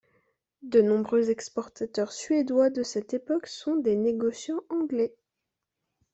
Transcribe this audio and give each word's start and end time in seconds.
De 0.63 0.81
nombreux 0.81 1.29
exportateurs 1.29 2.11
suédois 2.11 2.71
de 2.71 2.81
cette 2.81 3.13
époque 3.13 3.45
sont 3.45 3.75
des 3.75 3.95
négociants 3.95 4.63
anglais. 4.69 5.13